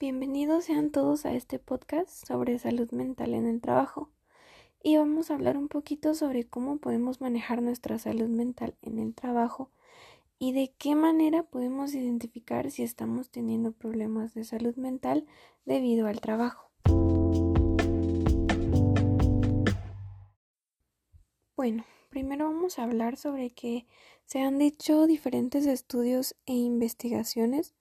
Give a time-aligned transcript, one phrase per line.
[0.00, 4.10] Bienvenidos sean todos a este podcast sobre salud mental en el trabajo
[4.82, 9.14] y vamos a hablar un poquito sobre cómo podemos manejar nuestra salud mental en el
[9.14, 9.70] trabajo
[10.40, 15.24] y de qué manera podemos identificar si estamos teniendo problemas de salud mental
[15.64, 16.68] debido al trabajo.
[21.54, 23.86] Bueno, primero vamos a hablar sobre que
[24.26, 27.72] se han dicho diferentes estudios e investigaciones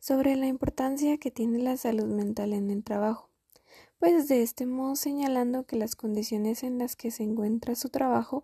[0.00, 3.30] sobre la importancia que tiene la salud mental en el trabajo,
[4.00, 8.42] pues de este modo señalando que las condiciones en las que se encuentra su trabajo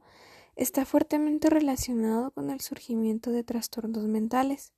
[0.55, 4.73] está fuertemente relacionado con el surgimiento de trastornos mentales.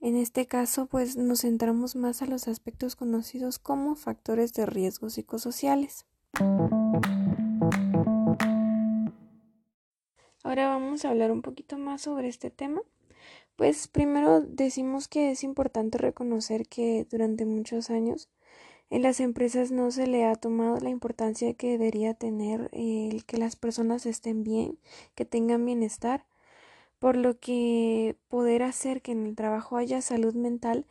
[0.00, 5.10] En este caso, pues nos centramos más a los aspectos conocidos como factores de riesgo
[5.10, 6.06] psicosociales.
[10.42, 12.80] Ahora vamos a hablar un poquito más sobre este tema.
[13.56, 18.30] Pues primero decimos que es importante reconocer que durante muchos años
[18.88, 23.36] en las empresas no se le ha tomado la importancia que debería tener el que
[23.36, 24.78] las personas estén bien,
[25.14, 26.24] que tengan bienestar,
[26.98, 30.86] por lo que poder hacer que en el trabajo haya salud mental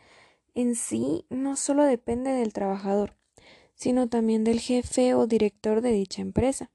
[0.54, 3.16] en sí no solo depende del trabajador,
[3.74, 6.70] sino también del jefe o director de dicha empresa.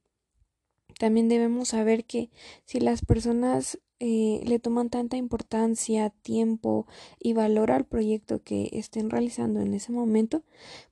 [0.99, 2.31] También debemos saber que
[2.65, 6.87] si las personas eh, le toman tanta importancia, tiempo
[7.19, 10.43] y valor al proyecto que estén realizando en ese momento,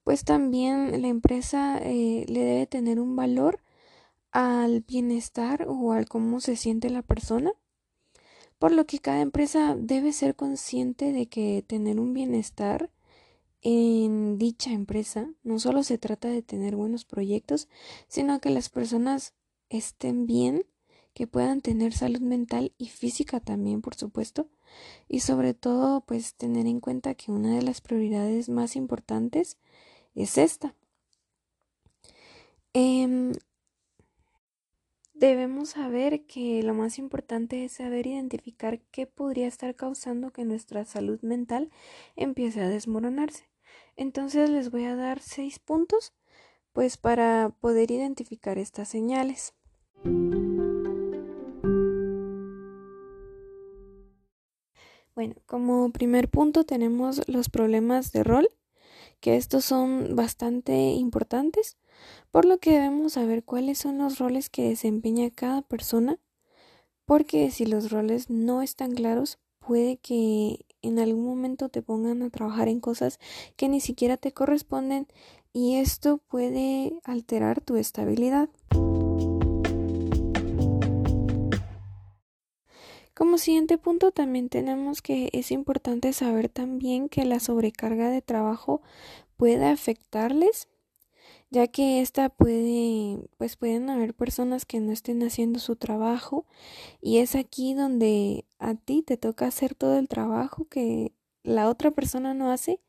[0.04, 3.60] pues también la empresa eh, le debe tener un valor
[4.30, 7.52] al bienestar o al cómo se siente la persona.
[8.58, 12.90] Por lo que cada empresa debe ser consciente de que tener un bienestar
[13.62, 17.68] en dicha empresa no solo se trata de tener buenos proyectos,
[18.08, 19.34] sino que las personas
[19.76, 20.64] estén bien
[21.14, 24.48] que puedan tener salud mental y física también, por supuesto,
[25.08, 29.58] y sobre todo, pues tener en cuenta que una de las prioridades más importantes
[30.14, 30.74] es esta.
[32.72, 33.32] Em,
[35.12, 40.84] debemos saber que lo más importante es saber identificar qué podría estar causando que nuestra
[40.84, 41.70] salud mental
[42.16, 43.48] empiece a desmoronarse.
[43.96, 46.14] Entonces les voy a dar seis puntos,
[46.72, 49.54] pues para poder identificar estas señales.
[55.14, 58.48] Bueno, como primer punto tenemos los problemas de rol,
[59.20, 61.76] que estos son bastante importantes,
[62.30, 66.18] por lo que debemos saber cuáles son los roles que desempeña cada persona,
[67.04, 72.30] porque si los roles no están claros, puede que en algún momento te pongan a
[72.30, 73.20] trabajar en cosas
[73.56, 75.06] que ni siquiera te corresponden
[75.52, 78.48] y esto puede alterar tu estabilidad.
[83.14, 88.80] Como siguiente punto también tenemos que es importante saber también que la sobrecarga de trabajo
[89.36, 90.68] puede afectarles
[91.50, 96.46] ya que esta puede pues pueden haber personas que no estén haciendo su trabajo
[97.02, 101.12] y es aquí donde a ti te toca hacer todo el trabajo que
[101.42, 102.80] la otra persona no hace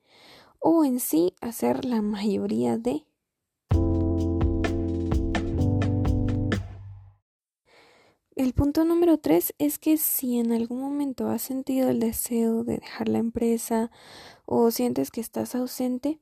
[0.60, 3.06] o en sí hacer la mayoría de
[8.36, 12.78] El punto número tres es que si en algún momento has sentido el deseo de
[12.78, 13.92] dejar la empresa
[14.46, 16.20] o sientes que estás ausente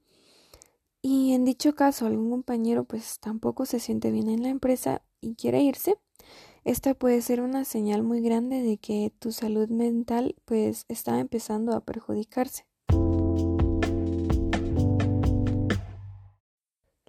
[1.01, 5.35] y en dicho caso algún compañero pues tampoco se siente bien en la empresa y
[5.35, 5.99] quiere irse,
[6.65, 11.73] esta puede ser una señal muy grande de que tu salud mental pues está empezando
[11.73, 12.65] a perjudicarse.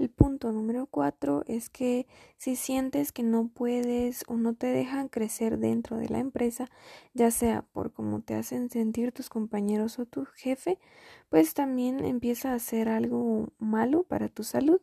[0.03, 5.07] El punto número cuatro es que si sientes que no puedes o no te dejan
[5.07, 6.69] crecer dentro de la empresa,
[7.15, 10.81] ya sea por cómo te hacen sentir tus compañeros o tu jefe,
[11.29, 14.81] pues también empieza a hacer algo malo para tu salud.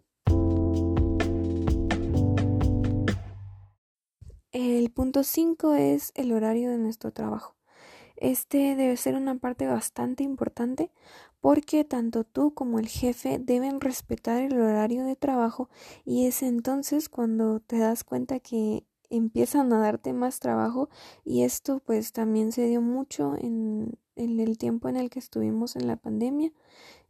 [4.54, 7.58] El punto cinco es el horario de nuestro trabajo.
[8.16, 10.92] Este debe ser una parte bastante importante
[11.42, 15.70] porque tanto tú como el jefe deben respetar el horario de trabajo
[16.06, 20.90] y es entonces cuando te das cuenta que empiezan a darte más trabajo
[21.26, 25.76] y esto pues también se dio mucho en, en el tiempo en el que estuvimos
[25.76, 26.52] en la pandemia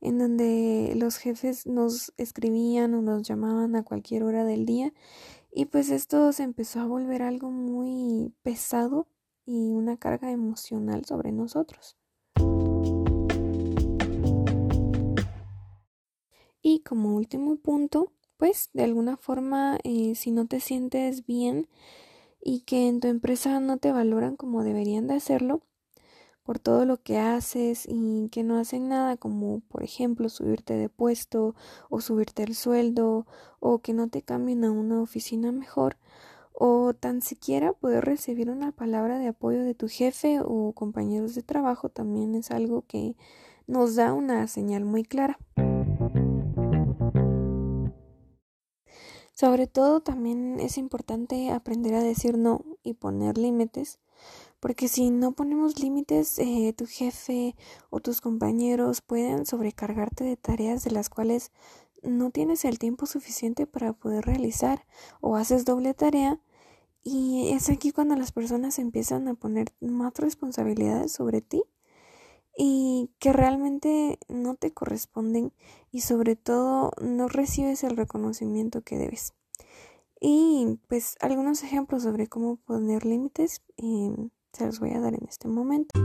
[0.02, 4.94] en donde los jefes nos escribían o nos llamaban a cualquier hora del día
[5.52, 9.08] y pues esto se empezó a volver algo muy pesado
[9.46, 11.99] y una carga emocional sobre nosotros.
[16.62, 21.68] Y como último punto, pues de alguna forma, eh, si no te sientes bien
[22.42, 25.62] y que en tu empresa no te valoran como deberían de hacerlo
[26.44, 30.90] por todo lo que haces y que no hacen nada como por ejemplo subirte de
[30.90, 31.54] puesto
[31.90, 33.28] o subirte el sueldo
[33.60, 35.98] o que no te cambien a una oficina mejor
[36.54, 41.44] o tan siquiera poder recibir una palabra de apoyo de tu jefe o compañeros de
[41.44, 43.16] trabajo también es algo que
[43.68, 45.38] nos da una señal muy clara.
[49.40, 53.98] Sobre todo también es importante aprender a decir no y poner límites,
[54.60, 57.56] porque si no ponemos límites, eh, tu jefe
[57.90, 61.54] o tus compañeros pueden sobrecargarte de tareas de las cuales
[62.04, 64.86] no tienes el tiempo suficiente para poder realizar
[65.22, 66.42] o haces doble tarea
[67.02, 71.64] y es aquí cuando las personas empiezan a poner más responsabilidades sobre ti
[72.62, 75.54] y que realmente no te corresponden
[75.94, 79.34] y sobre todo no recibes el reconocimiento que debes.
[80.20, 85.26] Y pues algunos ejemplos sobre cómo poner límites em, se los voy a dar en
[85.30, 85.98] este momento.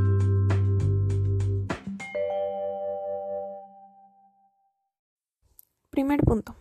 [5.91, 6.55] Primer punto.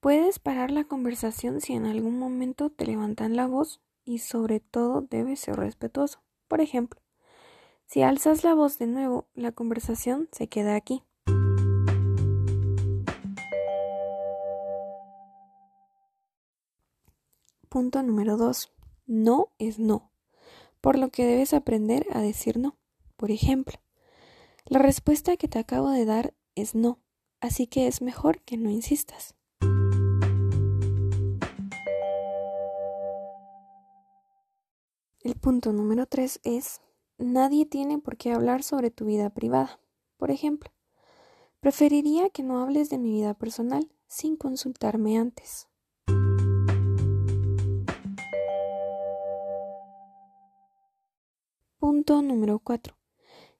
[0.00, 5.02] Puedes parar la conversación si en algún momento te levantan la voz y sobre todo
[5.02, 6.22] debes ser respetuoso.
[6.48, 7.02] Por ejemplo,
[7.90, 11.02] si alzas la voz de nuevo, la conversación se queda aquí.
[17.68, 18.72] Punto número 2.
[19.06, 20.12] No es no,
[20.80, 22.76] por lo que debes aprender a decir no.
[23.16, 23.80] Por ejemplo,
[24.66, 27.00] la respuesta que te acabo de dar es no,
[27.40, 29.34] así que es mejor que no insistas.
[35.22, 36.80] El punto número 3 es
[37.20, 39.78] Nadie tiene por qué hablar sobre tu vida privada.
[40.16, 40.70] Por ejemplo,
[41.60, 45.68] preferiría que no hables de mi vida personal sin consultarme antes.
[51.78, 52.96] Punto número 4.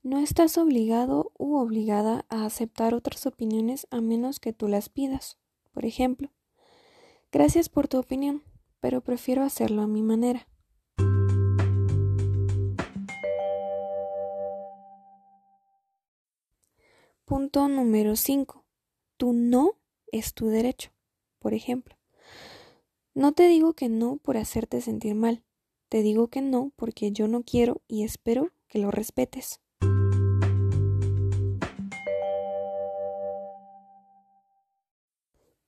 [0.03, 5.39] No estás obligado u obligada a aceptar otras opiniones a menos que tú las pidas.
[5.73, 6.31] Por ejemplo,
[7.31, 8.43] gracias por tu opinión,
[8.81, 10.50] pero prefiero hacerlo a mi manera.
[17.31, 18.65] Punto número 5.
[19.17, 19.79] Tu no
[20.11, 20.91] es tu derecho.
[21.39, 21.97] Por ejemplo,
[23.15, 25.45] no te digo que no por hacerte sentir mal.
[25.89, 29.61] Te digo que no porque yo no quiero y espero que lo respetes.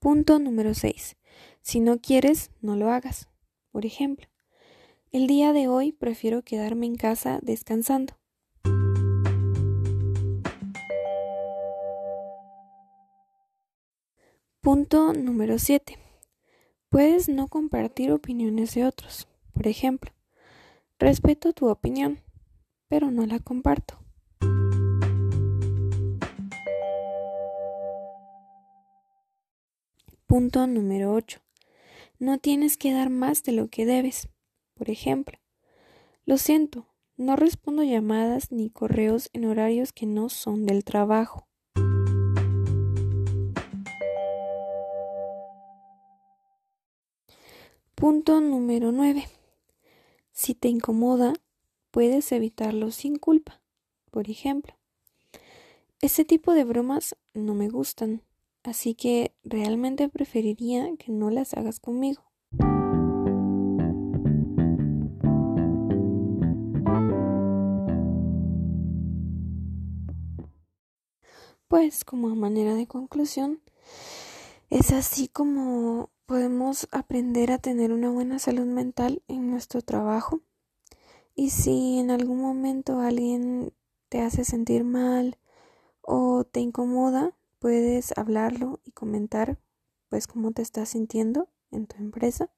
[0.01, 1.17] Punto número 6.
[1.61, 3.29] Si no quieres, no lo hagas.
[3.71, 4.27] Por ejemplo,
[5.13, 8.15] el día de hoy prefiero quedarme en casa descansando.
[14.65, 15.99] Punto número 7.
[16.89, 19.27] Puedes no compartir opiniones de otros.
[19.53, 20.13] Por ejemplo,
[21.01, 22.21] respeto tu opinión,
[22.87, 23.99] pero no la comparto.
[30.29, 31.41] Punto número 8.
[32.21, 34.29] No tienes que dar más de lo que debes.
[34.75, 35.41] Por ejemplo,
[36.25, 36.87] lo siento,
[37.17, 41.49] no respondo llamadas ni correos en horarios que no son del trabajo.
[48.03, 49.29] Punto número 9.
[50.33, 51.35] Si te incomoda,
[51.93, 53.61] puedes evitarlo sin culpa.
[54.11, 54.75] Por ejemplo,
[56.01, 58.23] este tipo de bromas no me gustan,
[58.65, 62.25] así que realmente preferiría que no las hagas conmigo.
[71.69, 73.61] Pues como manera de conclusión,
[74.71, 80.41] es así como podemos aprender a tener una buena salud mental en nuestro trabajo.
[81.35, 83.75] Y si en algún momento alguien
[84.09, 85.37] te hace sentir mal
[86.01, 89.59] o te incomoda, puedes hablarlo y comentar
[90.09, 92.49] pues cómo te estás sintiendo en tu empresa.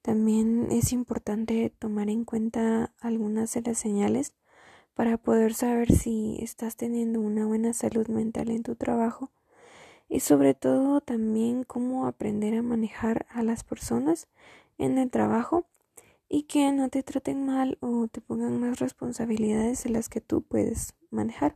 [0.00, 4.32] También es importante tomar en cuenta algunas de las señales
[4.94, 9.30] para poder saber si estás teniendo una buena salud mental en tu trabajo
[10.08, 14.28] y sobre todo también cómo aprender a manejar a las personas
[14.78, 15.66] en el trabajo
[16.28, 20.42] y que no te traten mal o te pongan más responsabilidades de las que tú
[20.42, 21.54] puedes manejar.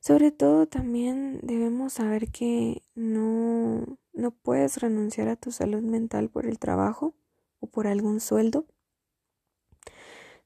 [0.00, 6.46] Sobre todo también debemos saber que no, no puedes renunciar a tu salud mental por
[6.46, 7.14] el trabajo
[7.60, 8.66] o por algún sueldo.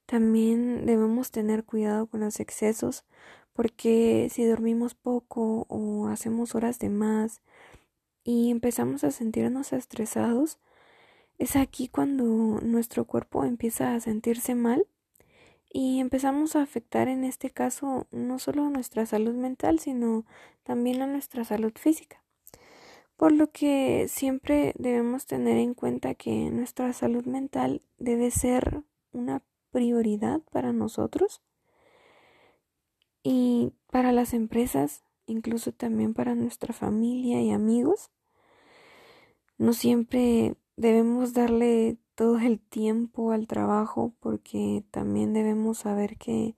[0.06, 3.04] También debemos tener cuidado con los excesos
[3.60, 7.42] porque si dormimos poco o hacemos horas de más
[8.24, 10.58] y empezamos a sentirnos estresados,
[11.36, 12.24] Es aquí cuando
[12.62, 14.86] nuestro cuerpo empieza a sentirse mal
[15.70, 20.24] y empezamos a afectar en este caso no solo a nuestra salud mental, sino
[20.62, 22.24] también a nuestra salud física.
[23.18, 29.42] Por lo que siempre debemos tener en cuenta que nuestra salud mental debe ser una
[29.70, 31.42] prioridad para nosotros
[33.22, 38.10] y para las empresas, incluso también para nuestra familia y amigos.
[39.58, 46.54] No siempre debemos darle todo el tiempo al trabajo porque también debemos saber que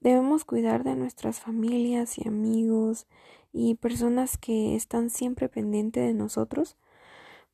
[0.00, 3.06] debemos cuidar de nuestras familias y amigos
[3.52, 6.76] y personas que están siempre pendientes de nosotros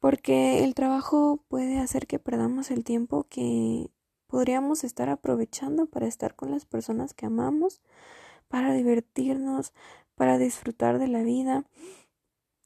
[0.05, 3.89] porque el trabajo puede hacer que perdamos el tiempo que
[4.27, 7.81] podríamos estar aprovechando para estar con las personas que amamos,
[8.49, 9.73] para divertirnos,
[10.15, 11.65] para disfrutar de la vida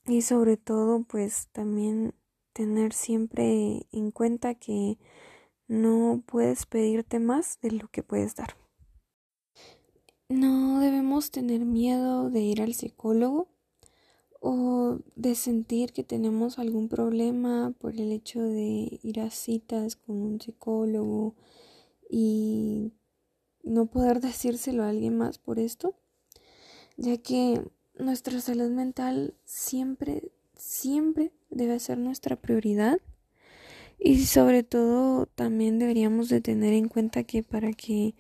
[0.07, 2.15] y sobre todo pues también
[2.53, 4.99] tener siempre en cuenta que
[5.67, 8.57] no puedes pedirte más de lo que puedes dar.
[10.29, 13.49] No debemos tener miedo de ir al psicólogo
[14.41, 20.17] o de sentir que tenemos algún problema por el hecho de ir a citas con
[20.17, 21.35] un psicólogo
[22.09, 22.93] y
[23.63, 25.95] no poder decírselo a alguien más por esto,
[26.97, 27.63] ya que
[27.99, 32.99] nuestra salud mental siempre, siempre debe ser nuestra prioridad
[33.99, 38.15] y sobre todo también deberíamos de tener en cuenta que para que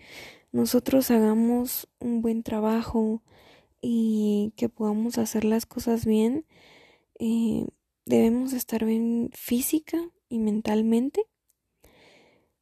[0.51, 3.23] nosotros hagamos un buen trabajo,
[3.81, 6.45] y que podamos hacer las cosas bien,
[7.19, 7.67] eh,
[8.07, 11.25] debemos estar bien física y mentalmente.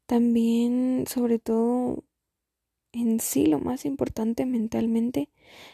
[0.07, 2.05] También, sobre todo,
[2.93, 5.31] en sí lo más importante mentalmente,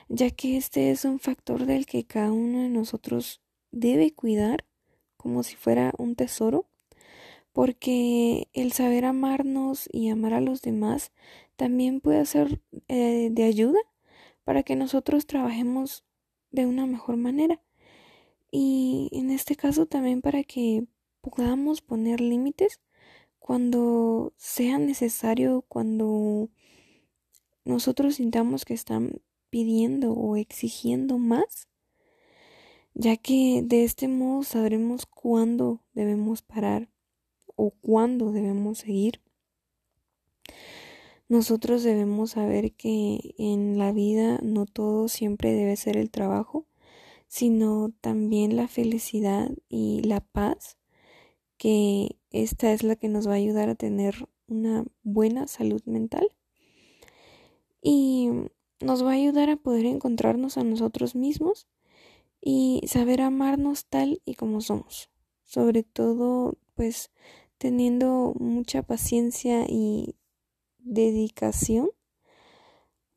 [0.08, 4.64] ya que este es un factor del que cada uno de nosotros debe cuidar
[5.16, 6.66] como si fuera un tesoro,
[7.52, 11.12] porque el saber amarnos y amar a los demás
[11.56, 13.78] también puede ser eh, de ayuda
[14.44, 16.04] para que nosotros trabajemos
[16.50, 17.60] de una mejor manera.
[18.50, 20.86] Y en este caso también para que
[21.20, 22.80] podamos poner límites
[23.38, 26.50] cuando sea necesario, cuando
[27.64, 29.20] nosotros sintamos que están
[29.50, 31.68] pidiendo o exigiendo más,
[32.94, 36.88] ya que de este modo sabremos cuándo debemos parar
[37.56, 39.20] o cuándo debemos seguir.
[41.32, 46.66] Nosotros debemos saber que en la vida no todo siempre debe ser el trabajo,
[47.26, 50.76] sino también la felicidad y la paz,
[51.56, 56.28] que esta es la que nos va a ayudar a tener una buena salud mental
[57.80, 58.28] y
[58.80, 61.66] nos va a ayudar a poder encontrarnos a nosotros mismos
[62.42, 65.08] y saber amarnos tal y como somos.
[65.44, 67.10] Sobre todo, pues
[67.56, 70.14] teniendo mucha paciencia y
[70.84, 71.90] dedicación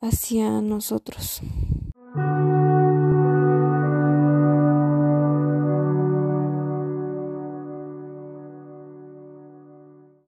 [0.01, 1.41] hacia nosotros.